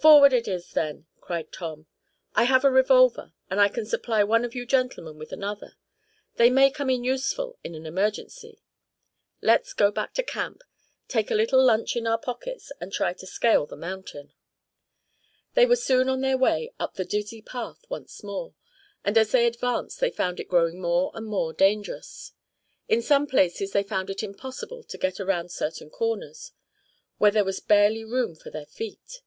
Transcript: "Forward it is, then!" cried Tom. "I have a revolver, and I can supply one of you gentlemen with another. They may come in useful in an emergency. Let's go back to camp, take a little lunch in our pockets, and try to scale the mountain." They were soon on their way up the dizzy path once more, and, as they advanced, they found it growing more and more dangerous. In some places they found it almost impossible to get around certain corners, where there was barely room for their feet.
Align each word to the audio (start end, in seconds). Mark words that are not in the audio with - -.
"Forward 0.00 0.32
it 0.32 0.46
is, 0.46 0.74
then!" 0.74 1.06
cried 1.20 1.50
Tom. 1.50 1.86
"I 2.32 2.44
have 2.44 2.64
a 2.64 2.70
revolver, 2.70 3.32
and 3.50 3.60
I 3.60 3.66
can 3.68 3.84
supply 3.84 4.22
one 4.22 4.44
of 4.44 4.54
you 4.54 4.64
gentlemen 4.64 5.18
with 5.18 5.32
another. 5.32 5.74
They 6.36 6.50
may 6.50 6.70
come 6.70 6.88
in 6.88 7.02
useful 7.02 7.58
in 7.64 7.74
an 7.74 7.84
emergency. 7.84 8.62
Let's 9.42 9.72
go 9.72 9.90
back 9.90 10.14
to 10.14 10.22
camp, 10.22 10.62
take 11.08 11.32
a 11.32 11.34
little 11.34 11.60
lunch 11.62 11.96
in 11.96 12.06
our 12.06 12.16
pockets, 12.16 12.70
and 12.80 12.92
try 12.92 13.12
to 13.14 13.26
scale 13.26 13.66
the 13.66 13.74
mountain." 13.76 14.32
They 15.54 15.66
were 15.66 15.74
soon 15.74 16.08
on 16.08 16.20
their 16.20 16.38
way 16.38 16.72
up 16.78 16.94
the 16.94 17.04
dizzy 17.04 17.42
path 17.42 17.84
once 17.88 18.22
more, 18.22 18.54
and, 19.04 19.18
as 19.18 19.32
they 19.32 19.48
advanced, 19.48 19.98
they 19.98 20.12
found 20.12 20.38
it 20.38 20.46
growing 20.48 20.80
more 20.80 21.10
and 21.12 21.26
more 21.26 21.52
dangerous. 21.52 22.34
In 22.88 23.02
some 23.02 23.26
places 23.26 23.72
they 23.72 23.82
found 23.82 24.10
it 24.10 24.22
almost 24.22 24.36
impossible 24.38 24.84
to 24.84 24.96
get 24.96 25.18
around 25.18 25.50
certain 25.50 25.90
corners, 25.90 26.52
where 27.18 27.32
there 27.32 27.42
was 27.44 27.58
barely 27.58 28.04
room 28.04 28.36
for 28.36 28.50
their 28.50 28.66
feet. 28.66 29.22